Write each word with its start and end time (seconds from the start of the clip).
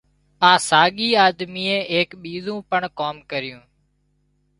اِ 0.49 0.51
ساڳِي 0.69 1.09
آۮميئي 1.25 1.77
ايڪ 1.93 2.09
ٻِيزُون 2.23 2.59
پڻ 2.69 2.81
ڪام 2.99 3.15
ڪريون 3.29 3.63